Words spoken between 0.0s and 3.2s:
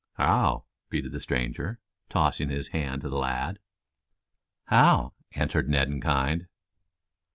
"How," greeted the stranger, tossing his hand to the